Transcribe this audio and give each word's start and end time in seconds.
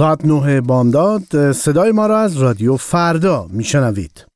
ساعت 0.00 0.24
نه 0.24 0.60
بامداد 0.60 1.52
صدای 1.52 1.92
ما 1.92 2.06
را 2.06 2.18
از 2.18 2.36
رادیو 2.36 2.76
فردا 2.76 3.46
میشنوید. 3.50 4.26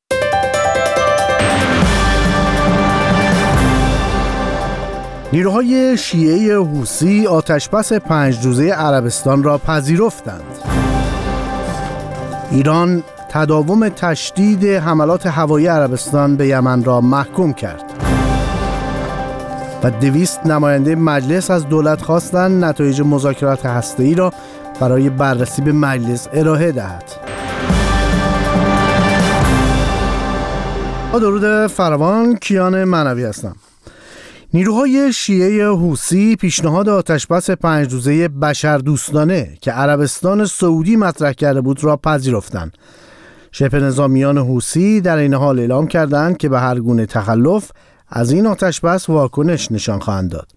نیروهای 5.33 5.97
شیعه 5.97 6.59
حوسی 6.59 7.27
آتشبس 7.27 7.93
پنج 7.93 8.45
روزه 8.45 8.69
عربستان 8.69 9.43
را 9.43 9.57
پذیرفتند. 9.57 10.43
ایران 12.51 13.03
تداوم 13.29 13.89
تشدید 13.89 14.65
حملات 14.65 15.27
هوایی 15.27 15.67
عربستان 15.67 16.35
به 16.35 16.47
یمن 16.47 16.83
را 16.83 17.01
محکوم 17.01 17.53
کرد. 17.53 17.94
و 19.83 19.91
دویست 19.91 20.45
نماینده 20.45 20.95
مجلس 20.95 21.51
از 21.51 21.69
دولت 21.69 22.01
خواستند 22.01 22.65
نتایج 22.65 23.01
مذاکرات 23.01 23.65
هسته‌ای 23.65 24.15
را 24.15 24.33
برای 24.79 25.09
بررسی 25.09 25.61
به 25.61 25.71
مجلس 25.71 26.27
ارائه 26.33 26.71
دهد. 26.71 27.03
با 31.13 31.19
درود 31.19 31.67
فراوان 31.67 32.35
کیان 32.35 32.83
منوی 32.83 33.23
هستم. 33.23 33.55
نیروهای 34.53 35.13
شیعه 35.13 35.67
حوسی 35.67 36.35
پیشنهاد 36.35 36.89
آتشبس 36.89 37.49
پنج 37.49 37.93
روزه 37.93 38.27
بشر 38.27 38.77
دوستانه 38.77 39.57
که 39.61 39.71
عربستان 39.71 40.45
سعودی 40.45 40.95
مطرح 40.95 41.31
کرده 41.31 41.61
بود 41.61 41.83
را 41.83 41.97
پذیرفتند. 41.97 42.77
شبه 43.51 43.79
نظامیان 43.79 44.37
حوسی 44.37 45.01
در 45.01 45.17
این 45.17 45.33
حال 45.33 45.59
اعلام 45.59 45.87
کردند 45.87 46.37
که 46.37 46.49
به 46.49 46.59
هر 46.59 46.79
گونه 46.79 47.05
تخلف 47.05 47.71
از 48.09 48.31
این 48.31 48.47
آتشبس 48.47 49.09
واکنش 49.09 49.71
نشان 49.71 49.99
خواهند 49.99 50.31
داد. 50.31 50.47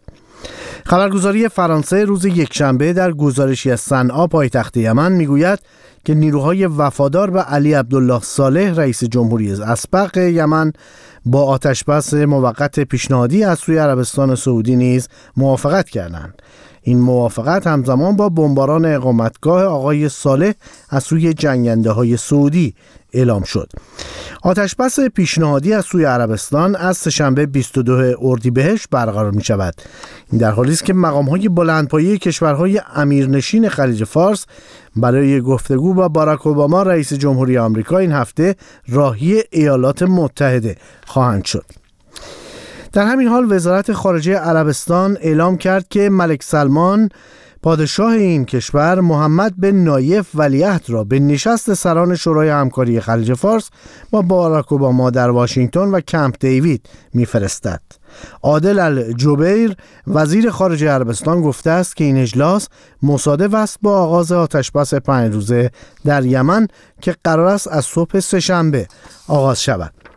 خبرگزاری 0.87 1.49
فرانسه 1.49 2.05
روز 2.05 2.25
یکشنبه 2.25 2.93
در 2.93 3.13
گزارشی 3.13 3.71
از 3.71 3.81
صنعا 3.81 4.27
پایتخت 4.27 4.77
یمن 4.77 5.13
می‌گوید 5.13 5.59
که 6.05 6.15
نیروهای 6.15 6.67
وفادار 6.67 7.31
به 7.31 7.41
علی 7.41 7.73
عبدالله 7.75 8.21
صالح 8.23 8.75
رئیس 8.75 9.05
جمهوری 9.05 9.53
اسبق 9.53 10.17
یمن 10.17 10.73
با 11.27 11.45
آتشبس 11.45 12.15
موقت 12.15 12.81
پیشنهادی 12.81 13.45
از 13.45 13.59
سوی 13.59 13.79
عربستان 13.79 14.35
سعودی 14.35 14.77
نیز 14.77 15.09
موافقت 15.37 15.89
کردند 15.89 16.43
این 16.83 17.01
موافقت 17.01 17.67
همزمان 17.67 18.17
با 18.17 18.29
بمباران 18.29 18.85
اقامتگاه 18.85 19.63
آقای 19.63 20.09
صالح 20.09 20.53
از 20.91 21.05
سوی 21.05 21.35
جنگنده 21.35 21.91
های 21.91 22.17
سعودی 22.17 22.75
اعلام 23.13 23.43
شد. 23.43 23.71
آتشبس 24.43 25.01
پیشنهادی 25.01 25.73
از 25.73 25.85
سوی 25.85 26.05
عربستان 26.05 26.77
از 26.77 26.97
سهشنبه 26.97 27.47
22 27.47 28.17
اردیبهشت 28.21 28.89
برقرار 28.91 29.31
می 29.31 29.45
شود 29.45 29.75
این 30.33 30.41
در 30.41 30.51
حالی 30.51 30.73
است 30.73 30.85
که 30.85 30.95
مقام 30.95 31.29
های 31.29 31.49
بلندپایه 31.49 32.19
کشورهای 32.19 32.81
امیرنشین 32.95 33.69
خلیج 33.69 34.05
فارس 34.05 34.47
برای 34.97 35.41
گفتگو 35.41 35.95
با 35.95 36.09
باراک 36.09 36.47
اوباما 36.47 36.83
رئیس 36.83 37.13
جمهوری 37.13 37.59
آمریکا 37.59 37.99
این 37.99 38.13
هفته 38.13 38.57
راهی 38.89 39.43
ایالات 39.51 40.03
متحده 40.03 40.77
خواهند 41.07 41.45
شد. 41.45 41.65
در 42.93 43.07
همین 43.07 43.29
حال 43.29 43.53
وزارت 43.53 43.93
خارجه 43.93 44.35
عربستان 44.35 45.19
اعلام 45.21 45.57
کرد 45.57 45.89
که 45.89 46.11
ملک 46.11 46.43
سلمان 46.43 47.09
پادشاه 47.69 48.13
این 48.13 48.45
کشور 48.45 49.01
محمد 49.01 49.61
بن 49.61 49.71
نایف 49.71 50.27
ولیعهد 50.35 50.85
را 50.89 51.05
به 51.05 51.21
نشست 51.21 51.75
سران 51.75 52.17
شورای 52.17 52.49
همکاری 52.49 53.01
خلیج 53.01 53.35
فارس 53.35 53.71
با 54.11 54.23
باراک 54.23 54.73
اوباما 54.73 55.11
در 55.11 55.31
واشنگتن 55.31 55.81
و 55.81 56.01
کمپ 56.01 56.35
دیوید 56.41 56.89
میفرستد. 57.15 57.81
عادل 58.43 58.79
الجبیر 58.79 59.77
وزیر 60.07 60.51
خارجه 60.51 60.91
عربستان 60.91 61.43
گفته 61.43 61.71
است 61.71 61.97
که 61.97 62.05
این 62.05 62.17
اجلاس 62.17 62.69
مصادف 63.03 63.55
است 63.55 63.79
با 63.83 63.97
آغاز 63.99 64.33
آتشبس 64.33 64.95
پنج 64.95 65.35
روزه 65.35 65.71
در 66.05 66.25
یمن 66.25 66.67
که 67.01 67.15
قرار 67.25 67.47
است 67.47 67.69
از 67.69 67.85
صبح 67.85 68.21
سهشنبه 68.21 68.89
آغاز 69.27 69.63
شود. 69.63 70.08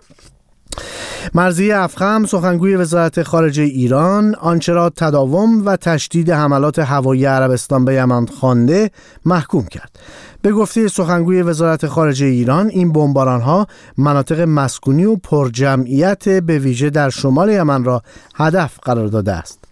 مرزی 1.34 1.72
افخم 1.72 2.26
سخنگوی 2.26 2.76
وزارت 2.76 3.24
خارجه 3.24 3.64
ایران 3.64 4.36
آنچه 4.36 4.74
را 4.74 4.90
تداوم 4.90 5.66
و 5.66 5.76
تشدید 5.76 6.30
حملات 6.30 6.80
هوایی 6.80 7.26
عربستان 7.26 7.86
به 7.86 7.94
یمن 7.94 8.26
خوانده 8.26 8.92
محکوم 9.26 9.66
کرد. 9.66 10.00
به 10.42 10.52
گفته 10.52 10.88
سخنگوی 10.88 11.42
وزارت 11.42 11.88
خارجه 11.88 12.26
ایران 12.26 12.68
این 12.68 12.92
بمباران 12.94 13.42
ها 13.42 13.68
مناطق 13.98 14.40
مسکونی 14.40 15.06
و 15.06 15.16
پرجمعیت 15.16 16.30
به 16.30 16.60
ویژه 16.60 16.90
در 16.90 17.10
شمال 17.10 17.50
یمن 17.50 17.84
را 17.84 18.02
هدف 18.36 18.80
قرار 18.84 19.08
داده 19.08 19.32
است. 19.32 19.71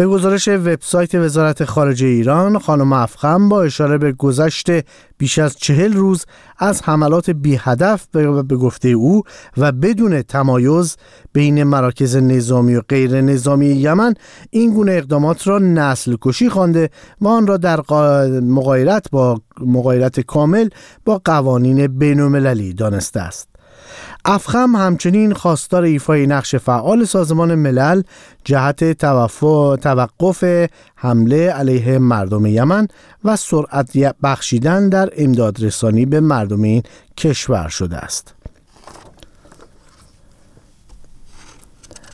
به 0.00 0.06
گزارش 0.06 0.48
وبسایت 0.48 1.14
وزارت 1.14 1.64
خارجه 1.64 2.06
ایران 2.06 2.58
خانم 2.58 2.92
افخم 2.92 3.48
با 3.48 3.62
اشاره 3.62 3.98
به 3.98 4.12
گذشت 4.12 4.66
بیش 5.18 5.38
از 5.38 5.56
چهل 5.56 5.92
روز 5.92 6.26
از 6.58 6.82
حملات 6.82 7.30
بی 7.30 7.56
هدف 7.60 8.06
به 8.48 8.56
گفته 8.56 8.88
او 8.88 9.22
و 9.56 9.72
بدون 9.72 10.22
تمایز 10.22 10.96
بین 11.32 11.62
مراکز 11.62 12.16
نظامی 12.16 12.74
و 12.74 12.80
غیر 12.88 13.20
نظامی 13.20 13.66
یمن 13.66 14.14
این 14.50 14.74
گونه 14.74 14.92
اقدامات 14.92 15.48
را 15.48 15.58
نسل 15.58 16.16
کشی 16.22 16.48
خوانده 16.48 16.90
و 17.20 17.28
آن 17.28 17.46
را 17.46 17.56
در 17.56 17.80
مغایرت 18.40 19.10
با 19.10 19.40
مغایرت 19.60 20.20
کامل 20.20 20.68
با 21.04 21.20
قوانین 21.24 21.86
بین 21.86 22.72
دانسته 22.72 23.20
است. 23.20 23.49
افخم 24.24 24.76
همچنین 24.76 25.32
خواستار 25.34 25.82
ایفای 25.82 26.26
نقش 26.26 26.54
فعال 26.54 27.04
سازمان 27.04 27.54
ملل 27.54 28.02
جهت 28.44 28.92
توقف 29.82 30.44
حمله 30.96 31.50
علیه 31.50 31.98
مردم 31.98 32.46
یمن 32.46 32.88
و 33.24 33.36
سرعت 33.36 33.96
بخشیدن 34.22 34.88
در 34.88 35.10
امدادرسانی 35.16 36.06
به 36.06 36.20
مردم 36.20 36.62
این 36.62 36.82
کشور 37.16 37.68
شده 37.68 37.96
است. 37.96 38.39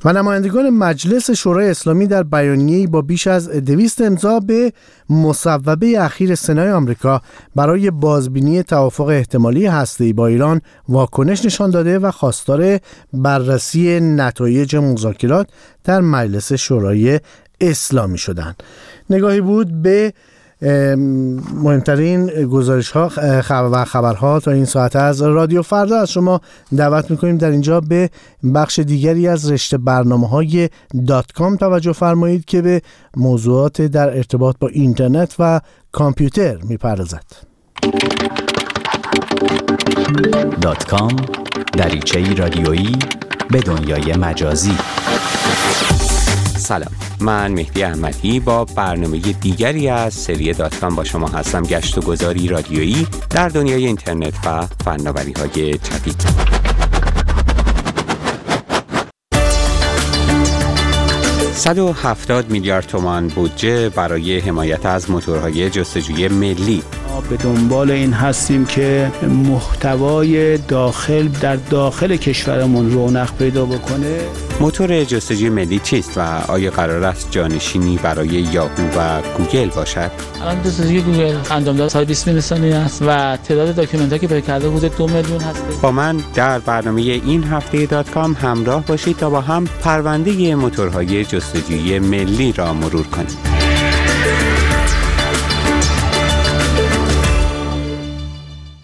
و 0.06 0.12
نمایندگان 0.12 0.71
مجلس 0.71 1.31
شورای 1.31 1.71
اسلامی 1.71 2.06
در 2.06 2.22
بیانیه‌ای 2.22 2.87
با 2.87 3.03
بیش 3.03 3.27
از 3.27 3.49
دویست 3.49 4.00
امضا 4.00 4.41
به 4.41 4.72
مصوبه 5.11 6.00
اخیر 6.00 6.34
سنای 6.34 6.71
آمریکا 6.71 7.22
برای 7.56 7.91
بازبینی 7.91 8.62
توافق 8.62 9.05
احتمالی 9.05 9.67
هسته‌ای 9.67 10.12
با 10.12 10.27
ایران 10.27 10.61
واکنش 10.89 11.44
نشان 11.44 11.71
داده 11.71 11.99
و 11.99 12.11
خواستار 12.11 12.78
بررسی 13.12 14.00
نتایج 14.00 14.77
مذاکرات 14.77 15.49
در 15.84 16.00
مجلس 16.00 16.53
شورای 16.53 17.21
اسلامی 17.61 18.19
شدند. 18.19 18.62
نگاهی 19.11 19.41
بود 19.41 19.83
به 19.83 20.12
مهمترین 20.62 22.27
گزارش 22.27 22.91
ها 22.91 23.11
و 23.50 23.84
خبرها 23.84 24.41
تا 24.41 24.50
این 24.50 24.65
ساعت 24.65 24.97
از 24.97 25.22
رادیو 25.22 25.62
فردا 25.62 26.00
از 26.00 26.11
شما 26.11 26.41
دعوت 26.77 27.11
می‌کنیم. 27.11 27.39
در 27.39 27.50
اینجا 27.50 27.81
به 27.81 28.11
بخش 28.55 28.78
دیگری 28.78 29.28
از 29.28 29.50
رشته 29.50 29.78
برنامه 29.78 30.28
های 30.28 30.69
دات 31.06 31.33
کام 31.33 31.56
توجه 31.56 31.93
فرمایید 31.93 32.44
که 32.44 32.62
به 32.62 32.83
موضوعات 33.17 33.83
در 33.83 34.17
ارتباط 34.17 34.56
با 34.61 34.69
اینترنت 34.69 35.34
و 35.39 35.61
کامپیوتر 35.93 36.56
می‌پردازد. 36.56 37.25
دات 40.61 40.84
کام 40.84 41.17
دریچه 41.73 42.34
رادیویی 42.34 42.97
به 43.50 43.61
دنیای 43.61 44.17
مجازی. 44.17 44.77
سلام. 46.66 46.91
من 47.21 47.53
مهدی 47.53 47.82
احمدی 47.82 48.41
با 48.41 48.65
برنامه 48.65 49.19
دیگری 49.19 49.88
از 49.88 50.15
سری 50.15 50.53
داتکام 50.53 50.94
با 50.94 51.04
شما 51.04 51.28
هستم. 51.28 51.62
گشت 51.62 51.99
و 51.99 52.00
گذاری 52.00 52.49
رادیویی 52.49 53.06
در 53.31 53.49
دنیای 53.49 53.87
اینترنت 53.87 54.34
و 54.47 54.66
فناوری 54.84 55.32
های 55.32 55.72
جدید 55.72 56.26
هفتاد 62.05 62.50
میلیارد 62.50 62.87
تومان 62.87 63.28
بودجه 63.28 63.88
برای 63.88 64.38
حمایت 64.38 64.87
از 64.87 65.10
موتورهای 65.10 65.71
جستجوی 65.71 66.28
ملی. 66.28 66.82
به 67.31 67.37
دنبال 67.37 67.91
این 67.91 68.12
هستیم 68.12 68.64
که 68.64 69.12
محتوای 69.23 70.58
داخل 70.58 71.29
در 71.29 71.56
داخل 71.56 72.17
کشورمون 72.17 72.91
رونق 72.91 73.37
پیدا 73.38 73.64
بکنه. 73.64 74.19
موتور 74.61 75.05
جستجوی 75.05 75.50
ملی 75.50 75.79
چیست 75.79 76.19
و 76.19 76.20
آیا 76.49 76.70
قرار 76.70 77.05
است 77.05 77.31
جانشینی 77.31 77.99
برای 78.03 78.29
یاهو 78.29 78.99
و 78.99 79.23
گوگل 79.37 79.69
باشد؟ 79.69 80.11
الان 80.43 80.62
جستجوی 80.62 81.00
گوگل 81.00 81.37
انجام 81.50 81.76
داده 81.76 81.88
120 81.88 82.05
میلی 82.05 82.29
ثانیه 82.29 82.73
است 82.73 83.03
و 83.03 83.37
تعداد 83.37 83.75
document 83.75 84.20
که 84.20 84.26
پیدا 84.26 84.41
کرده 84.41 84.69
حدود 84.70 84.97
دو 84.97 85.06
میلیون 85.06 85.41
هست 85.41 85.62
با 85.82 85.93
من 85.93 86.17
در 86.35 86.58
برنامه 86.58 87.00
این 87.00 87.44
هفته 87.44 87.87
دات 87.87 88.11
کام 88.11 88.32
همراه 88.32 88.87
باشید 88.87 89.17
تا 89.17 89.31
با 89.31 89.41
هم 89.41 89.64
پرونده 89.64 90.55
موتورهای 90.55 91.25
جستجوی 91.25 91.99
ملی 91.99 92.53
را 92.53 92.73
مرور 92.73 93.06
کنیم. 93.06 93.37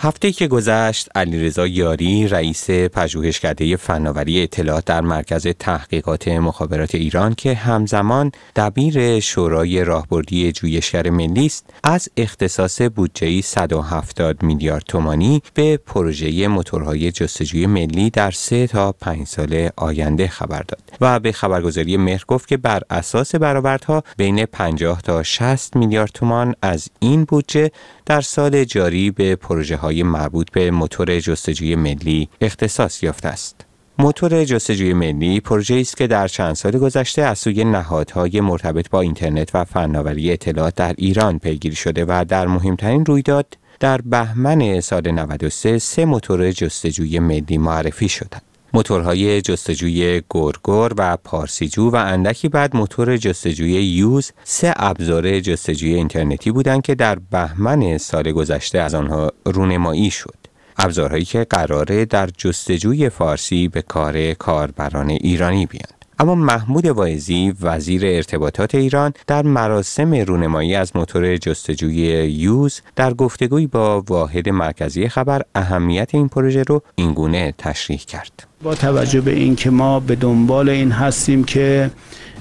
هفته 0.04 0.32
که 0.32 0.46
گذشت 0.48 1.08
علیرضا 1.14 1.66
یاری 1.66 2.28
رئیس 2.28 2.70
پژوهشکده 2.70 3.76
فناوری 3.76 4.42
اطلاعات 4.42 4.84
در 4.84 5.00
مرکز 5.00 5.46
تحقیقات 5.46 6.28
مخابرات 6.28 6.94
ایران 6.94 7.34
که 7.34 7.54
همزمان 7.54 8.32
دبیر 8.56 9.20
شورای 9.20 9.84
راهبردی 9.84 10.52
جویشگر 10.52 11.10
ملی 11.10 11.46
است 11.46 11.66
از 11.84 12.08
اختصاص 12.16 12.82
بودجه 12.82 13.40
170 13.40 14.42
میلیارد 14.42 14.82
تومانی 14.88 15.42
به 15.54 15.76
پروژه 15.76 16.48
موتورهای 16.48 17.12
جستجوی 17.12 17.66
ملی 17.66 18.10
در 18.10 18.30
سه 18.30 18.66
تا 18.66 18.92
پنج 18.92 19.26
سال 19.26 19.68
آینده 19.76 20.28
خبر 20.28 20.62
داد. 20.62 20.82
و 21.00 21.20
به 21.20 21.32
خبرگزاری 21.32 21.96
مهر 21.96 22.24
گفت 22.28 22.48
که 22.48 22.56
بر 22.56 22.82
اساس 22.90 23.34
برآوردها 23.34 24.02
بین 24.16 24.46
50 24.46 25.02
تا 25.02 25.22
60 25.22 25.76
میلیارد 25.76 26.10
تومان 26.14 26.54
از 26.62 26.88
این 27.00 27.24
بودجه 27.24 27.70
در 28.06 28.20
سال 28.20 28.64
جاری 28.64 29.10
به 29.10 29.36
پروژه 29.36 29.76
های 29.76 29.91
مربوط 29.92 30.50
به 30.50 30.70
موتور 30.70 31.20
جستجوی 31.20 31.76
ملی 31.76 32.28
اختصاص 32.40 33.02
یافته 33.02 33.28
است. 33.28 33.66
موتور 33.98 34.44
جستجوی 34.44 34.92
ملی 34.92 35.40
پروژه 35.40 35.74
است 35.74 35.96
که 35.96 36.06
در 36.06 36.28
چند 36.28 36.54
سال 36.54 36.78
گذشته 36.78 37.22
از 37.22 37.38
سوی 37.38 37.64
نهادهای 37.64 38.40
مرتبط 38.40 38.90
با 38.90 39.00
اینترنت 39.00 39.54
و 39.54 39.64
فناوری 39.64 40.32
اطلاعات 40.32 40.74
در 40.74 40.94
ایران 40.98 41.38
پیگیری 41.38 41.76
شده 41.76 42.04
و 42.08 42.24
در 42.28 42.46
مهمترین 42.46 43.06
رویداد 43.06 43.46
در 43.80 44.00
بهمن 44.00 44.80
سال 44.80 45.10
93 45.10 45.78
سه 45.78 46.04
موتور 46.04 46.50
جستجوی 46.50 47.18
ملی 47.18 47.58
معرفی 47.58 48.08
شدند. 48.08 48.51
موتورهای 48.74 49.42
جستجوی 49.42 50.22
گرگر 50.30 50.92
و 50.96 51.16
پارسیجو 51.16 51.90
و 51.90 51.96
اندکی 51.96 52.48
بعد 52.48 52.76
موتور 52.76 53.16
جستجوی 53.16 53.72
یوز 53.72 54.32
سه 54.44 54.74
ابزار 54.76 55.40
جستجوی 55.40 55.94
اینترنتی 55.94 56.50
بودند 56.50 56.82
که 56.82 56.94
در 56.94 57.18
بهمن 57.30 57.98
سال 57.98 58.32
گذشته 58.32 58.78
از 58.78 58.94
آنها 58.94 59.32
رونمایی 59.44 60.10
شد. 60.10 60.34
ابزارهایی 60.78 61.24
که 61.24 61.46
قراره 61.50 62.04
در 62.04 62.26
جستجوی 62.26 63.08
فارسی 63.08 63.68
به 63.68 63.82
کار 63.82 64.32
کاربران 64.32 65.10
ایرانی 65.10 65.66
بیاند. 65.66 66.01
اما 66.22 66.34
محمود 66.34 66.86
واعظی 66.86 67.54
وزیر 67.62 68.02
ارتباطات 68.04 68.74
ایران 68.74 69.12
در 69.26 69.42
مراسم 69.42 70.14
رونمایی 70.14 70.74
از 70.74 70.96
موتور 70.96 71.36
جستجوی 71.36 71.96
یوز 72.30 72.80
در 72.96 73.14
گفتگوی 73.14 73.66
با 73.66 74.04
واحد 74.08 74.48
مرکزی 74.48 75.08
خبر 75.08 75.42
اهمیت 75.54 76.14
این 76.14 76.28
پروژه 76.28 76.62
رو 76.62 76.82
اینگونه 76.94 77.54
تشریح 77.58 77.98
کرد. 77.98 78.46
با 78.62 78.74
توجه 78.74 79.20
به 79.20 79.30
اینکه 79.34 79.70
ما 79.70 80.00
به 80.00 80.14
دنبال 80.14 80.68
این 80.68 80.92
هستیم 80.92 81.44
که 81.44 81.90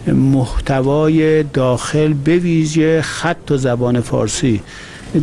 محتوای 0.07 1.43
داخل 1.43 2.13
به 2.13 2.37
ویژه 2.37 3.01
خط 3.01 3.51
و 3.51 3.57
زبان 3.57 4.01
فارسی 4.01 4.61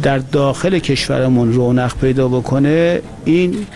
در 0.02 0.18
داخل 0.18 0.78
کشورمون 0.78 1.52
رونق 1.52 1.96
پیدا 2.00 2.28
بکنه 2.28 3.02
این 3.24 3.66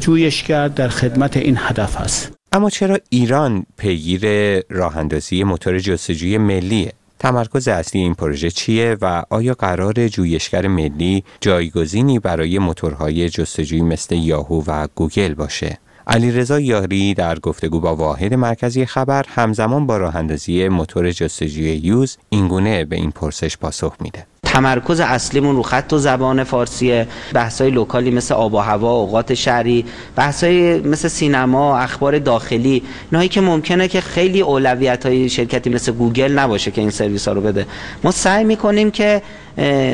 جویشگر 0.00 0.68
در 0.68 0.88
خدمت 0.88 1.36
این 1.36 1.56
هدف 1.60 1.96
هست 1.96 2.37
اما 2.52 2.70
چرا 2.70 2.98
ایران 3.10 3.66
پیگیر 3.76 4.22
راه 4.68 4.96
اندازی 4.96 5.44
موتور 5.44 5.78
جستجوی 5.78 6.38
ملیه؟ 6.38 6.92
تمرکز 7.18 7.68
اصلی 7.68 8.00
این 8.00 8.14
پروژه 8.14 8.50
چیه 8.50 8.96
و 9.00 9.24
آیا 9.30 9.54
قرار 9.54 10.08
جویشگر 10.08 10.66
ملی 10.66 11.24
جایگزینی 11.40 12.18
برای 12.18 12.58
موتورهای 12.58 13.30
جستجویی 13.30 13.82
مثل 13.82 14.14
یاهو 14.14 14.62
و 14.66 14.88
گوگل 14.94 15.34
باشه؟ 15.34 15.78
علیرضا 16.06 16.60
یاری 16.60 17.14
در 17.14 17.38
گفتگو 17.38 17.80
با 17.80 17.96
واحد 17.96 18.34
مرکزی 18.34 18.86
خبر 18.86 19.24
همزمان 19.28 19.86
با 19.86 19.96
راه 19.96 20.16
اندازی 20.16 20.68
موتور 20.68 21.10
جستجوی 21.10 21.76
یوز 21.76 22.18
اینگونه 22.30 22.84
به 22.84 22.96
این 22.96 23.10
پرسش 23.10 23.56
پاسخ 23.56 23.96
میده. 24.00 24.26
تمرکز 24.58 25.00
اصلیمون 25.00 25.56
رو 25.56 25.62
خط 25.62 25.92
و 25.92 25.98
زبان 25.98 26.44
فارسیه. 26.44 27.08
بحثای 27.34 27.70
local 27.70 28.03
ی 28.03 28.10
مثل 28.10 28.34
آب 28.34 28.54
و 28.54 28.58
هوا 28.58 28.92
اوقات 28.92 29.34
شرعی 29.34 29.84
بحثای 30.16 30.80
مثل 30.80 31.08
سینما 31.08 31.78
اخبار 31.78 32.18
داخلی. 32.18 32.82
اینهایی 33.10 33.28
که 33.28 33.40
ممکنه 33.40 33.88
که 33.88 34.00
خیلی 34.00 34.40
اولویت 34.40 35.06
های 35.06 35.28
شرکتی 35.28 35.70
مثل 35.70 35.92
گوگل 35.92 36.32
نباشه 36.32 36.70
که 36.70 36.80
این 36.80 36.90
سرویس 36.90 37.28
ها 37.28 37.34
رو 37.34 37.40
بده. 37.40 37.66
ما 38.04 38.10
سعی 38.10 38.44
می‌کنیم 38.44 38.90
که 38.90 39.22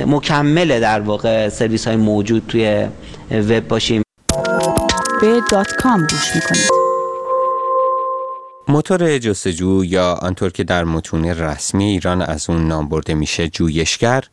مکمل 0.06 0.80
در 0.80 1.00
واقع 1.00 1.48
سرویس 1.48 1.86
های 1.86 1.96
موجود 1.96 2.42
توی 2.48 2.86
وب 3.30 3.68
باشیم. 3.68 4.02
به 5.20 5.40
دات 5.50 5.72
کام 5.72 6.00
گوش 6.00 6.34
می‌کنید. 6.34 6.70
موتور 8.68 9.18
جستجو 9.18 9.84
یا 9.84 10.18
آنطور 10.22 10.52
که 10.52 10.64
در 10.64 10.84
متون 10.84 11.24
رسمی 11.24 11.84
ایران 11.84 12.22
از 12.22 12.50
اون 12.50 12.68
نام 12.68 12.88
برده 12.88 13.14
میشه 13.14 13.48
جویشگر 13.48 14.24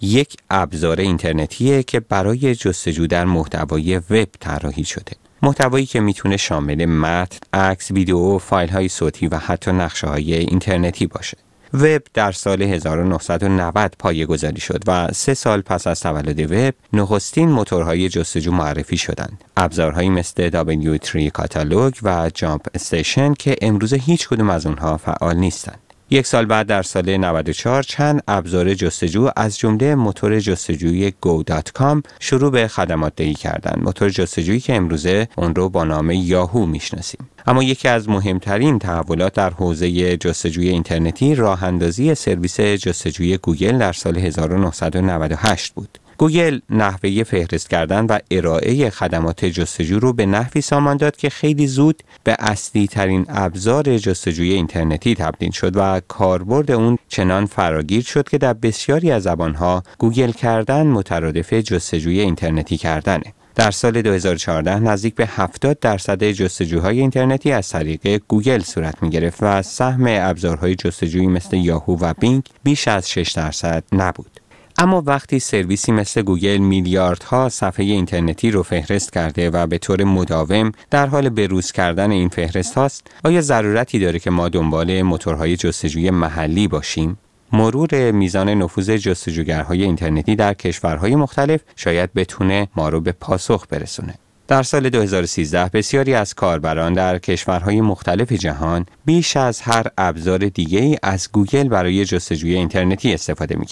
یک 0.00 0.36
ابزار 0.50 1.00
اینترنتیه 1.00 1.82
که 1.82 2.00
برای 2.00 2.54
جستجو 2.54 3.06
در 3.06 3.24
محتوای 3.24 3.96
وب 3.96 4.28
طراحی 4.40 4.84
شده. 4.84 5.12
محتوایی 5.42 5.86
که 5.86 6.00
می‌تونه 6.00 6.36
شامل 6.36 6.84
متن، 6.84 7.38
عکس، 7.52 7.90
ویدیو، 7.90 8.38
فایل 8.38 8.68
های 8.68 8.88
صوتی 8.88 9.28
و 9.28 9.36
حتی 9.36 9.72
نقشه 9.72 10.06
های 10.06 10.34
اینترنتی 10.34 11.06
باشه. 11.06 11.38
وب 11.74 12.02
در 12.14 12.32
سال 12.32 12.62
1990 12.62 13.94
پایه 13.98 14.26
گذاری 14.26 14.60
شد 14.60 14.82
و 14.86 15.08
سه 15.12 15.34
سال 15.34 15.60
پس 15.60 15.86
از 15.86 16.00
تولد 16.00 16.52
وب 16.52 16.74
نخستین 16.92 17.48
موتورهای 17.48 18.08
جستجو 18.08 18.52
معرفی 18.52 18.96
شدند. 18.96 19.44
ابزارهایی 19.56 20.10
مثل 20.10 20.50
W3 20.98 21.16
کاتالوگ 21.16 21.94
و 22.02 22.30
جامپ 22.34 22.66
استیشن 22.74 23.34
که 23.34 23.56
امروز 23.62 23.94
هیچ 23.94 24.28
کدوم 24.28 24.50
از 24.50 24.66
اونها 24.66 24.96
فعال 24.96 25.36
نیستند. 25.36 25.89
یک 26.12 26.26
سال 26.26 26.46
بعد 26.46 26.66
در 26.66 26.82
سال 26.82 27.16
94 27.16 27.82
چند 27.82 28.22
ابزار 28.28 28.74
جستجو 28.74 29.30
از 29.36 29.58
جمله 29.58 29.94
موتور 29.94 30.40
جستجویی 30.40 31.10
go.com 31.26 32.02
شروع 32.20 32.50
به 32.50 32.68
خدمات 32.68 33.12
دهی 33.16 33.34
کردند. 33.34 33.82
موتور 33.84 34.08
جستجویی 34.08 34.60
که 34.60 34.76
امروزه 34.76 35.28
اون 35.36 35.54
رو 35.54 35.68
با 35.68 35.84
نام 35.84 36.10
یاهو 36.10 36.66
می‌شناسیم. 36.66 37.30
اما 37.46 37.62
یکی 37.62 37.88
از 37.88 38.08
مهمترین 38.08 38.78
تحولات 38.78 39.32
در 39.32 39.50
حوزه 39.50 40.16
جستجوی 40.16 40.68
اینترنتی 40.68 41.34
راه 41.34 41.64
اندازی 41.64 42.14
سرویس 42.14 42.60
جستجوی 42.60 43.36
گوگل 43.36 43.78
در 43.78 43.92
سال 43.92 44.18
1998 44.18 45.74
بود. 45.74 45.98
گوگل 46.20 46.60
نحوه 46.70 47.22
فهرست 47.22 47.70
کردن 47.70 48.06
و 48.06 48.18
ارائه 48.30 48.90
خدمات 48.90 49.44
جستجو 49.44 49.98
رو 49.98 50.12
به 50.12 50.26
نحوی 50.26 50.60
سامان 50.60 50.96
داد 50.96 51.16
که 51.16 51.30
خیلی 51.30 51.66
زود 51.66 52.02
به 52.24 52.36
اصلی 52.38 52.86
ترین 52.86 53.26
ابزار 53.28 53.98
جستجوی 53.98 54.52
اینترنتی 54.52 55.14
تبدیل 55.14 55.50
شد 55.50 55.72
و 55.74 56.00
کاربرد 56.08 56.70
اون 56.70 56.98
چنان 57.08 57.46
فراگیر 57.46 58.02
شد 58.02 58.28
که 58.28 58.38
در 58.38 58.52
بسیاری 58.52 59.10
از 59.10 59.22
زبانها 59.22 59.82
گوگل 59.98 60.30
کردن 60.30 60.86
مترادف 60.86 61.52
جستجوی 61.52 62.20
اینترنتی 62.20 62.76
کردنه. 62.76 63.34
در 63.54 63.70
سال 63.70 64.02
2014 64.02 64.78
نزدیک 64.78 65.14
به 65.14 65.26
70 65.26 65.78
درصد 65.78 66.24
جستجوهای 66.24 67.00
اینترنتی 67.00 67.52
از 67.52 67.68
طریق 67.68 68.20
گوگل 68.28 68.60
صورت 68.60 69.02
می 69.02 69.10
گرفت 69.10 69.38
و 69.42 69.62
سهم 69.62 70.04
ابزارهای 70.08 70.74
جستجویی 70.74 71.26
مثل 71.26 71.56
یاهو 71.56 71.96
و 72.00 72.14
بینگ 72.18 72.42
بیش 72.62 72.88
از 72.88 73.10
6 73.10 73.32
درصد 73.32 73.84
نبود. 73.92 74.39
اما 74.82 75.02
وقتی 75.06 75.38
سرویسی 75.38 75.92
مثل 75.92 76.22
گوگل 76.22 76.56
میلیاردها 76.56 77.48
صفحه 77.48 77.84
اینترنتی 77.84 78.50
رو 78.50 78.62
فهرست 78.62 79.12
کرده 79.12 79.50
و 79.50 79.66
به 79.66 79.78
طور 79.78 80.04
مداوم 80.04 80.72
در 80.90 81.06
حال 81.06 81.28
بروز 81.28 81.72
کردن 81.72 82.10
این 82.10 82.28
فهرست 82.28 82.74
هاست 82.74 83.06
آیا 83.24 83.40
ضرورتی 83.40 83.98
داره 83.98 84.18
که 84.18 84.30
ما 84.30 84.48
دنبال 84.48 85.02
موتورهای 85.02 85.56
جستجوی 85.56 86.10
محلی 86.10 86.68
باشیم؟ 86.68 87.18
مرور 87.52 88.10
میزان 88.10 88.48
نفوذ 88.48 88.90
جستجوگرهای 88.90 89.82
اینترنتی 89.82 90.36
در 90.36 90.54
کشورهای 90.54 91.16
مختلف 91.16 91.60
شاید 91.76 92.12
بتونه 92.12 92.68
ما 92.76 92.88
رو 92.88 93.00
به 93.00 93.12
پاسخ 93.12 93.66
برسونه. 93.70 94.14
در 94.48 94.62
سال 94.62 94.90
2013 94.90 95.70
بسیاری 95.72 96.14
از 96.14 96.34
کاربران 96.34 96.92
در 96.92 97.18
کشورهای 97.18 97.80
مختلف 97.80 98.32
جهان 98.32 98.86
بیش 99.04 99.36
از 99.36 99.60
هر 99.60 99.86
ابزار 99.98 100.38
دیگه 100.38 100.98
از 101.02 101.28
گوگل 101.32 101.68
برای 101.68 102.04
جستجوی 102.04 102.54
اینترنتی 102.54 103.14
استفاده 103.14 103.56
می 103.56 103.66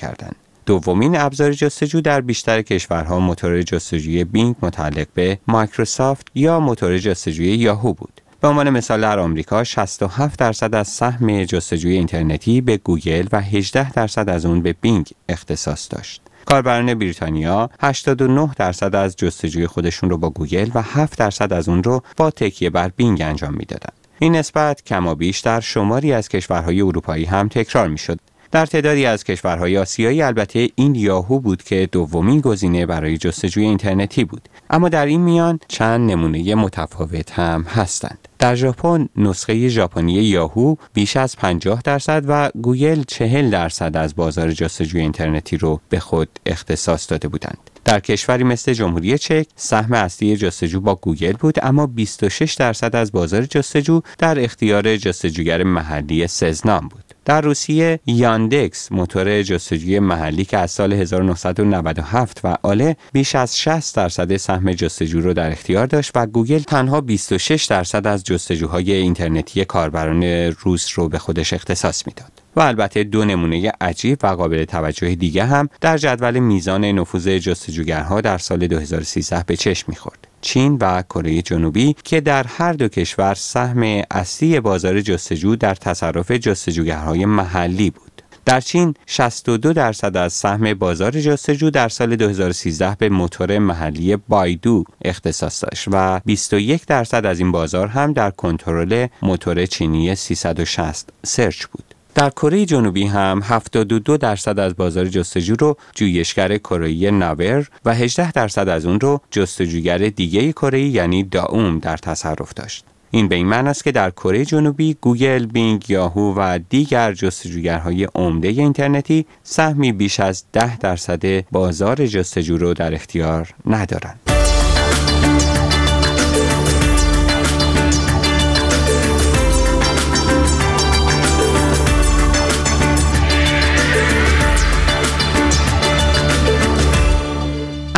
دومین 0.69 1.17
ابزار 1.17 1.53
جستجو 1.53 2.01
در 2.01 2.21
بیشتر 2.21 2.63
کشورها 2.63 3.19
موتور 3.19 3.63
جستجوی 3.63 4.25
بینگ 4.25 4.57
متعلق 4.63 5.07
به 5.15 5.39
مایکروسافت 5.47 6.27
یا 6.35 6.61
موتور 6.61 6.99
جستجوی 6.99 7.47
یاهو 7.47 7.93
بود. 7.93 8.21
به 8.41 8.49
عنوان 8.49 8.71
مثال 8.71 9.01
در 9.01 9.19
آمریکا 9.19 9.65
67 9.65 10.39
درصد 10.39 10.75
از 10.75 10.89
سهم 10.89 11.45
جستجوی 11.45 11.93
اینترنتی 11.93 12.61
به 12.61 12.77
گوگل 12.77 13.27
و 13.33 13.41
18 13.41 13.93
درصد 13.93 14.29
از 14.29 14.47
اون 14.47 14.63
به 14.63 14.75
بینگ 14.81 15.11
اختصاص 15.29 15.89
داشت. 15.91 16.23
کاربران 16.47 16.95
بریتانیا 16.95 17.71
89 17.81 18.51
درصد 18.57 18.95
از 18.95 19.17
جستجوی 19.17 19.67
خودشون 19.67 20.11
رو 20.11 20.19
با 20.19 20.31
گوگل 20.31 20.71
و 20.75 20.83
7 20.83 21.19
درصد 21.19 21.53
از 21.53 21.69
اون 21.69 21.83
رو 21.83 22.03
با 22.17 22.31
تکیه 22.31 22.71
بر 22.71 22.89
بینگ 22.89 23.23
انجام 23.23 23.55
می‌دادند. 23.55 23.93
این 24.19 24.37
نسبت 24.37 24.85
کما 24.85 25.15
بیش 25.15 25.41
در 25.41 25.61
شماری 25.61 26.13
از 26.13 26.29
کشورهای 26.29 26.81
اروپایی 26.81 27.25
هم 27.25 27.49
تکرار 27.49 27.89
می 27.89 27.99
شد 27.99 28.19
در 28.51 28.67
تعدادی 28.67 29.07
از 29.07 29.25
کشورهای 29.25 29.79
آسیایی 29.79 30.23
البته 30.23 30.69
این 30.75 30.95
یاهو 30.95 31.41
بود 31.41 31.63
که 31.63 31.89
دومین 31.93 32.41
گزینه 32.41 32.87
برای 32.87 33.19
جستجوی 33.19 33.65
اینترنتی 33.65 34.25
بود 34.25 34.49
اما 34.71 34.89
در 34.89 35.07
این 35.07 35.21
میان 35.21 35.61
چند 35.69 36.11
نمونه 36.11 36.55
متفاوت 36.55 37.33
هم 37.33 37.63
هستند 37.69 38.29
در 38.39 38.55
ژاپن 38.55 39.09
نسخه 39.17 39.69
ژاپنی 39.69 40.13
یاهو 40.13 40.75
بیش 40.93 41.17
از 41.17 41.37
50 41.37 41.83
درصد 41.85 42.25
و 42.29 42.51
گوگل 42.63 43.03
40 43.03 43.51
درصد 43.51 43.97
از 43.97 44.17
بازار 44.17 44.53
جستجوی 44.53 45.01
اینترنتی 45.01 45.57
رو 45.57 45.81
به 45.89 46.01
خود 46.01 46.29
اختصاص 46.47 47.11
داده 47.11 47.29
بودند. 47.29 47.59
در 47.85 48.01
کشوری 48.01 48.45
مثل 48.45 48.73
جمهوری 48.73 49.19
چک 49.19 49.47
سهم 49.57 49.93
اصلی 49.93 50.37
جستجو 50.37 50.81
با 50.81 50.95
گوگل 50.95 51.33
بود 51.33 51.59
اما 51.63 51.87
26 51.87 52.55
درصد 52.55 52.97
از 52.97 53.13
بازار 53.13 53.43
جستجو 53.43 54.01
در 54.19 54.45
اختیار 54.45 54.97
جستجوگر 54.97 55.63
محلی 55.63 56.27
سزنام 56.27 56.89
بود. 56.89 57.08
در 57.29 57.41
روسیه 57.41 58.01
یاندکس 58.07 58.93
موتور 58.93 59.43
جستجوی 59.43 59.99
محلی 59.99 60.45
که 60.45 60.59
از 60.59 60.71
سال 60.71 60.93
1997 60.93 62.39
فعاله 62.39 62.97
بیش 63.13 63.35
از 63.35 63.59
60 63.59 63.97
درصد 63.97 64.37
سهم 64.37 64.73
جستجو 64.73 65.21
رو 65.21 65.33
در 65.33 65.51
اختیار 65.51 65.87
داشت 65.87 66.11
و 66.15 66.27
گوگل 66.27 66.59
تنها 66.59 67.01
26 67.01 67.65
درصد 67.65 68.07
از 68.07 68.25
جستجوهای 68.25 68.93
اینترنتی 68.93 69.65
کاربران 69.65 70.25
روس 70.63 70.89
رو 70.95 71.09
به 71.09 71.19
خودش 71.19 71.53
اختصاص 71.53 72.07
می‌داد. 72.07 72.33
و 72.57 72.61
البته 72.61 73.05
دو 73.05 73.25
نمونه 73.25 73.73
عجیب 73.81 74.19
و 74.23 74.27
قابل 74.27 74.65
توجه 74.65 75.15
دیگه 75.15 75.45
هم 75.45 75.69
در 75.81 75.99
جدول 75.99 76.39
میزان 76.39 76.85
نفوذ 76.85 77.29
جستجوگرها 77.29 78.21
در 78.21 78.39
سال 78.39 78.67
2013 78.67 79.45
به 79.47 79.57
چشم 79.57 79.85
می‌خورد. 79.89 80.28
چین 80.41 80.77
و 80.81 81.03
کره 81.03 81.43
جنوبی 81.43 81.97
که 82.05 82.21
در 82.21 82.47
هر 82.47 82.73
دو 82.73 82.89
کشور 82.89 83.35
سهم 83.35 84.03
اصلی 84.11 84.61
بازار 84.61 85.01
جستجو 85.01 85.57
در 85.57 85.75
تصرف 85.75 86.31
جستجوگرهای 86.31 87.25
محلی 87.25 87.91
بود. 87.91 88.09
در 88.49 88.61
چین 88.61 88.95
62 89.07 89.73
درصد 89.73 90.17
از 90.17 90.33
سهم 90.33 90.75
بازار 90.75 91.11
جستجو 91.11 91.71
در 91.71 91.89
سال 91.89 92.17
2013 92.17 92.97
به 92.99 93.09
موتور 93.09 93.59
محلی 93.59 94.17
بایدو 94.17 94.85
اختصاص 95.05 95.65
داشت 95.65 95.85
و 95.93 96.21
21 96.25 96.87
درصد 96.87 97.27
از 97.27 97.39
این 97.39 97.53
بازار 97.53 97.87
هم 97.87 98.13
در 98.13 98.31
کنترل 98.31 99.07
موتور 99.23 99.67
چینی 99.67 100.15
360 100.15 101.09
سرچ 101.25 101.65
بود. 101.65 101.88
در 102.19 102.31
کره 102.31 102.67
جنوبی 102.67 103.05
هم 103.05 103.41
72 103.45 104.17
درصد 104.17 104.59
از 104.59 104.77
بازار 104.77 105.07
جستجو 105.07 105.57
رو 105.57 105.77
جویشگر 105.95 106.59
کره 106.59 107.11
ناور 107.11 107.69
و 107.85 107.95
18 107.95 108.33
درصد 108.33 108.69
از 108.69 108.87
اون 108.87 109.01
رو 109.01 109.21
جستجوگر 109.31 109.99
دیگه 109.99 110.53
کره 110.53 110.81
یعنی 110.81 111.23
داوم 111.23 111.79
در 111.79 111.97
تصرف 111.97 112.55
داشت. 112.55 112.85
این 113.11 113.29
به 113.29 113.35
این 113.35 113.47
معنی 113.47 113.69
است 113.69 113.85
که 113.85 113.93
در 113.93 114.11
کره 114.11 114.45
جنوبی 114.45 114.97
گوگل، 115.01 115.47
بینگ، 115.47 115.91
یاهو 115.91 116.35
و 116.37 116.59
دیگر 116.69 117.13
جستجوگرهای 117.13 118.05
عمده 118.05 118.49
اینترنتی 118.49 119.27
سهمی 119.43 119.93
بیش 119.93 120.21
از 120.21 120.45
10 120.53 120.79
درصد 120.79 121.45
بازار 121.53 122.07
جستجو 122.07 122.59
رو 122.59 122.75
در 122.75 122.95
اختیار 122.95 123.55
ندارند. 123.67 124.38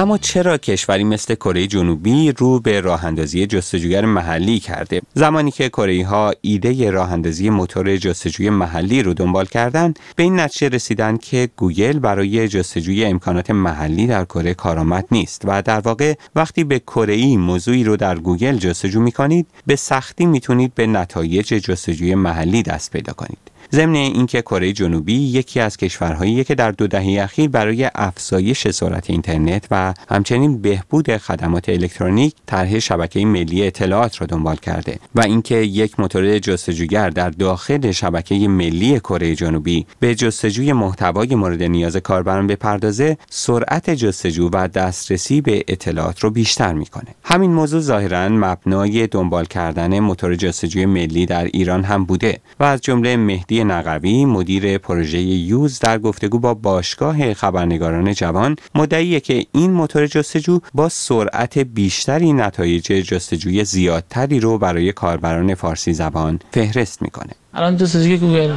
اما 0.01 0.19
چرا 0.19 0.59
کشوری 0.59 1.05
مثل 1.05 1.35
کره 1.35 1.67
جنوبی 1.67 2.33
رو 2.33 2.61
به 2.61 2.81
راه 2.81 3.05
اندازی 3.05 3.47
جستجوگر 3.47 4.05
محلی 4.05 4.59
کرده؟ 4.59 5.03
زمانی 5.15 5.51
که 5.51 5.69
کره 5.69 5.99
ای 5.99 6.07
ها 6.07 6.33
ایده 6.41 6.91
راه 6.91 7.13
اندازی 7.13 7.51
موتور 7.51 7.97
جستجوی 7.97 8.51
محلی 8.51 9.03
رو 9.03 9.15
دنبال 9.15 9.47
کردند 9.47 9.99
به 10.17 10.23
این 10.23 10.41
نتیجه 10.41 10.69
رسیدن 10.69 11.17
که 11.17 11.49
گوگل 11.57 11.99
برای 11.99 12.49
جستجوی 12.49 13.05
امکانات 13.05 13.51
محلی 13.51 14.07
در 14.07 14.25
کره 14.25 14.55
کارآمد 14.55 15.07
نیست 15.11 15.43
و 15.45 15.63
در 15.63 15.81
واقع 15.81 16.15
وقتی 16.37 16.65
به 16.65 16.79
کره 16.79 17.15
ای 17.15 17.37
موضوعی 17.37 17.85
رو 17.85 17.97
در 17.97 18.19
گوگل 18.19 18.57
جستجو 18.57 19.01
می 19.01 19.13
کنید 19.13 19.47
به 19.67 19.77
سختی 19.77 20.27
می‌تونید 20.27 20.75
به 20.75 20.87
نتایج 20.87 21.47
جستجوی 21.47 22.15
محلی 22.15 22.63
دست 22.63 22.91
پیدا 22.91 23.13
کنید. 23.13 23.50
ضمن 23.73 23.95
اینکه 23.95 24.43
کره 24.43 24.73
جنوبی 24.73 25.15
یکی 25.15 25.61
از 25.61 25.77
کشورهایی 25.77 26.45
که 26.45 26.55
در 26.55 26.71
دو 26.71 26.87
دهه 26.87 27.23
اخیر 27.23 27.49
برای 27.49 27.91
افزایش 27.95 28.69
سرعت 28.69 29.11
اینترنت 29.11 29.67
و 29.71 29.95
همچنین 30.09 30.63
بهبود 30.63 31.17
خدمات 31.17 31.69
الکترونیک 31.69 32.35
طرح 32.47 32.79
شبکه 32.79 33.25
ملی 33.25 33.67
اطلاعات 33.67 34.21
را 34.21 34.27
دنبال 34.27 34.57
کرده 34.57 34.99
و 35.15 35.21
اینکه 35.21 35.57
یک 35.57 36.01
موتور 36.01 36.39
جستجوگر 36.39 37.11
در 37.11 37.31
داخل 37.31 37.91
شبکه 37.91 38.35
ملی 38.49 39.01
کره 39.01 39.35
جنوبی 39.35 39.87
به 40.01 40.15
جستجوی 40.15 40.73
محتوای 40.73 41.35
مورد 41.35 41.63
نیاز 41.63 41.97
کاربران 41.97 42.47
بپردازه 42.47 43.19
سرعت 43.31 43.91
جستجو 43.91 44.51
و 44.53 44.69
دسترسی 44.69 45.41
به 45.41 45.65
اطلاعات 45.69 46.21
رو 46.21 46.31
بیشتر 46.31 46.73
می‌کنه. 46.73 47.15
همین 47.25 47.51
موضوع 47.51 47.81
ظاهرا 47.81 48.29
مبنای 48.29 49.07
دنبال 49.07 49.45
کردن 49.45 50.01
موتور 50.01 50.35
جستجوی 50.35 50.87
ملی 50.87 51.27
در 51.27 51.45
ایران 51.45 51.85
هم 51.85 52.05
بوده 52.05 52.41
و 52.61 52.65
از 52.65 52.81
جمله 52.81 53.17
مهدی 53.17 53.60
نقوی 53.65 54.25
مدیر 54.25 54.79
پروژه 54.79 55.21
یوز 55.21 55.79
در 55.79 55.99
گفتگو 55.99 56.39
با 56.39 56.55
باشگاه 56.55 57.35
خبرنگاران 57.35 58.15
جوان 58.15 58.57
مدعیه 58.75 59.21
که 59.21 59.47
این 59.53 59.71
موتور 59.71 60.07
جستجو 60.07 60.61
با 60.75 60.89
سرعت 60.89 61.59
بیشتری 61.59 62.33
نتایج 62.33 62.85
جستجوی 62.85 63.65
زیادتری 63.65 64.41
رو 64.41 64.59
برای 64.59 64.93
کاربران 64.93 65.55
فارسی 65.55 65.93
زبان 65.93 66.39
فهرست 66.51 67.03
می‌کنه. 67.03 67.33
الان 67.55 67.77
جستجوی 67.77 68.17
گوگل 68.17 68.55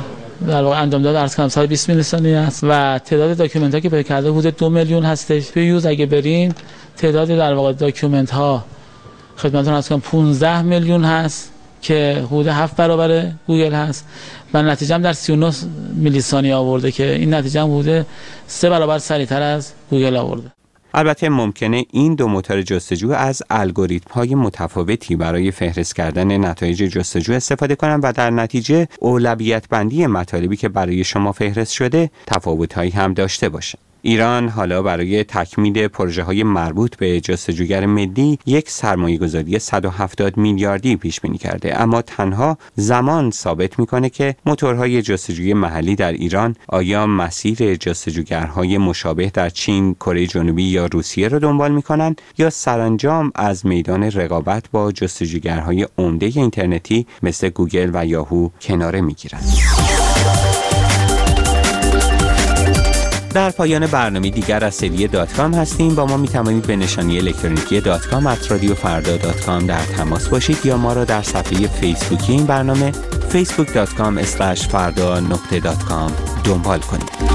در 0.48 0.64
واقع 0.64 0.82
انجام 0.82 1.02
داده 1.02 1.20
عرض 1.20 1.36
کنم 1.36 1.48
120 1.48 1.90
میلی 1.90 2.34
است 2.34 2.64
و 2.64 3.00
تعداد 3.06 3.38
document 3.38 3.74
ها 3.74 3.80
که 3.80 3.90
پیدا 3.90 4.04
کرده 4.04 4.32
حدود 4.32 4.58
دو 4.58 4.70
میلیون 4.70 5.04
هستش. 5.04 5.48
توی 5.48 5.66
یوز 5.66 5.86
اگه 5.86 6.06
برین 6.06 6.54
تعداد 6.98 7.28
در 7.28 7.54
واقع 7.54 7.74
document 7.74 8.32
ها 8.32 8.66
خدمتتون 9.38 9.74
عرض 9.74 9.90
کنم 9.90 10.02
15 10.02 10.62
میلیون 10.62 11.06
هست 11.06 11.52
که 11.82 12.24
حدود 12.28 12.48
هفت 12.48 12.76
برابر 12.76 13.32
گوگل 13.48 13.74
هست. 13.74 14.06
و 14.54 14.62
نتیجه 14.62 14.96
هم 14.96 15.02
در 15.02 15.14
39 15.14 15.54
میلی 15.96 16.22
ثانیه 16.22 16.56
آورده 16.56 16.92
که 16.92 17.16
این 17.16 17.34
نتیجه 17.34 17.62
هم 17.62 17.80
حدود 17.80 18.06
سه 18.48 18.70
برابر 18.70 19.00
سریعتر 19.00 19.42
از 19.42 19.72
گوگل 19.90 20.16
آورده 20.16 20.52
البته 20.96 21.30
ممکنه 21.30 21.86
این 21.92 22.16
دو 22.16 22.28
موتور 22.28 22.62
جستجو 22.62 23.12
از 23.12 23.44
الگوریتم 23.50 24.14
های 24.14 24.36
متفاوتی 24.36 25.16
برای 25.16 25.52
فهرست 25.52 25.96
کردن 25.96 26.46
نتایج 26.46 26.78
جستجو 26.78 27.34
استفاده 27.34 27.76
کنند 27.76 28.04
و 28.04 28.12
در 28.12 28.30
نتیجه 28.30 28.88
اولویت 29.00 29.70
بندی 29.70 30.08
مطالبی 30.08 30.58
که 30.58 30.70
برای 30.70 31.04
شما 31.04 31.32
فهرست 31.32 31.74
شده 31.74 32.12
تفاوت 32.28 32.78
هم 32.78 33.14
داشته 33.14 33.50
باشه. 33.50 33.78
ایران 34.06 34.50
حالا 34.50 34.82
برای 34.82 35.24
تکمیل 35.24 35.88
پروژه 35.88 36.24
های 36.24 36.44
مربوط 36.44 36.96
به 36.96 37.22
جستجوگر 37.22 37.86
ملی 37.86 38.40
یک 38.46 38.70
سرمایه 38.70 39.18
گذاری 39.18 39.60
170 39.60 40.38
میلیاردی 40.38 40.96
پیش 40.96 41.22
بینی 41.22 41.38
کرده 41.38 41.82
اما 41.82 42.02
تنها 42.02 42.58
زمان 42.76 43.32
ثابت 43.32 43.80
می‌کنه 43.80 44.10
که 44.10 44.36
موتورهای 44.46 45.02
جستجوی 45.02 45.54
محلی 45.54 45.96
در 45.96 46.12
ایران 46.12 46.56
آیا 46.68 47.08
مسیر 47.08 47.76
جستجوگرهای 47.76 48.78
مشابه 48.78 49.32
در 49.34 49.50
چین، 49.50 49.94
کره 49.94 50.28
جنوبی 50.28 50.64
یا 50.64 50.86
روسیه 50.86 51.28
را 51.28 51.40
دنبال 51.40 51.72
می‌کنند 51.72 52.22
یا 52.38 52.50
سرانجام 52.50 53.32
از 53.36 53.66
میدان 53.66 54.04
رقابت 54.04 54.66
با 54.72 54.92
جستجوگرهای 54.92 55.88
عمده 55.98 56.26
اینترنتی 56.26 57.08
مثل 57.24 57.50
گوگل 57.50 57.92
و 57.94 58.06
یاهو 58.06 58.50
کناره 58.62 59.02
می‌گیرند. 59.02 59.44
در 63.34 63.52
پایان 63.52 63.88
برنامه 63.88 64.30
دیگر 64.30 64.66
از 64.66 64.76
سری 64.76 65.08
دات 65.08 65.34
کام 65.34 65.54
هستیم. 65.54 65.96
با 65.96 66.06
ما 66.06 66.18
می 66.18 66.28
توانید 66.28 66.68
به 66.68 66.76
نشانی 66.76 67.18
الکترونیکی 67.18 67.82
دات 67.82 68.08
کام 68.08 68.38
رادیو 68.50 68.76
فردا 68.76 69.18
dot 69.18 69.46
com 69.46 69.66
در 69.66 69.86
تماس 69.86 70.28
باشید 70.28 70.66
یا 70.66 70.78
ما 70.78 70.94
را 70.94 71.06
در 71.06 71.22
صفحه 71.22 71.68
فیسبوکی 71.68 72.32
این 72.32 72.46
برنامه 72.46 72.92
facebook.com 73.32 74.24
فردا 74.56 75.20
نقطه 75.20 75.60
دات 75.60 75.84
کام 75.84 76.12
دنبال 76.44 76.80
کنید. 76.80 77.33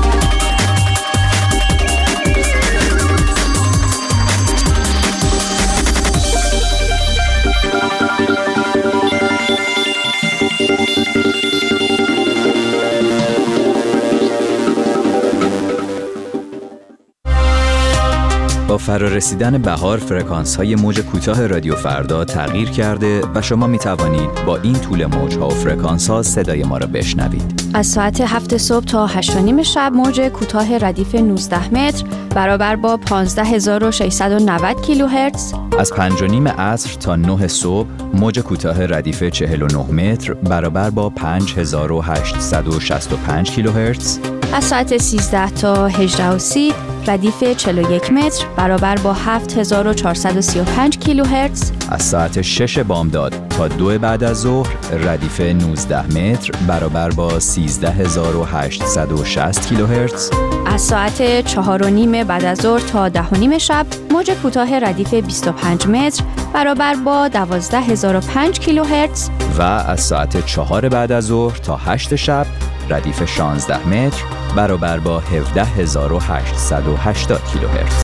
با 18.89 18.95
فرارسیدن 18.95 19.59
بهار 19.59 19.99
فرکانس 19.99 20.57
های 20.57 20.75
موج 20.75 21.01
کوتاه 21.01 21.47
رادیو 21.47 21.77
فردا 21.77 22.25
تغییر 22.25 22.71
کرده 22.71 23.23
و 23.35 23.43
شما 23.43 23.67
می 23.67 23.79
توانید 23.79 24.45
با 24.47 24.57
این 24.57 24.75
طول 24.75 25.07
موج 25.07 25.39
ها 25.39 25.49
و 25.49 25.51
فرکانس 25.51 26.11
ها 26.11 26.23
صدای 26.23 26.65
ما 26.65 26.79
را 26.79 26.87
بشنوید. 26.87 27.71
از 27.75 27.87
ساعت 27.87 28.21
هفت 28.21 28.57
صبح 28.57 28.85
تا 28.85 29.07
هشت 29.07 29.37
نیم 29.37 29.63
شب 29.63 29.93
موج 29.95 30.21
کوتاه 30.21 30.79
ردیف 30.79 31.15
19 31.15 31.75
متر 31.75 32.05
برابر 32.35 32.77
با 32.77 32.97
15690 32.97 34.83
کیلوهرتز 34.83 35.55
از 35.79 35.93
پنج 35.93 36.25
نیم 36.25 36.49
عصر 36.49 36.95
تا 36.95 37.17
9 37.17 37.49
صبح 37.49 37.89
موج 38.15 38.41
کوتاه 38.41 38.87
ردیف 38.87 39.23
49 39.23 39.79
متر 39.79 40.35
برابر 40.35 40.91
با 40.91 41.11
5865 41.11 43.51
کیلوهرتز 43.51 44.19
از 44.53 44.65
ساعت 44.65 44.97
13 44.97 45.51
تا 45.51 45.87
18 45.87 46.29
و 46.29 46.39
30 46.39 46.75
ردیف 47.07 47.45
41 47.45 48.13
متر 48.13 48.47
برابر 48.57 48.97
با 48.97 49.13
7435 49.13 50.99
کیلوهرتز. 50.99 51.73
از 51.91 52.03
ساعت 52.03 52.43
6 52.43 52.79
بامداد 52.79 53.49
تا 53.49 53.69
دو 53.69 53.99
بعد 53.99 54.25
از 54.25 54.41
ظهر 54.41 54.69
ردیف 54.93 55.41
19 55.41 56.07
متر 56.07 56.51
برابر 56.69 57.11
با 57.11 57.41
13860 57.41 59.69
کیلوهرتز. 59.69 60.31
از 60.67 60.81
ساعت 60.81 61.47
4 61.47 61.83
و 61.83 61.91
نیم 61.91 62.25
بعد 62.25 62.45
از 62.45 62.59
ظهر 62.59 62.81
تا 62.81 63.09
10 63.09 63.29
و 63.33 63.37
نیم 63.37 63.59
شب 63.59 63.87
موج 64.11 64.31
کوتاه 64.31 64.79
ردیف 64.79 65.15
25 65.15 65.87
متر 65.87 66.25
برابر 66.55 66.95
با 66.95 67.29
12005 67.29 68.61
کیلوهرتز. 68.61 69.29
و 69.59 69.63
از 69.63 70.01
ساعت 70.01 70.47
4 70.47 70.89
بعد 70.89 71.13
از 71.13 71.25
ظهر 71.25 71.57
تا 71.57 71.77
8 71.77 72.17
شب 72.17 72.47
ردیف 72.91 73.25
16 73.25 73.89
متر 73.89 74.25
برابر 74.57 74.99
با 74.99 75.21
17880 75.21 77.45
کیلوهرتز. 77.45 78.03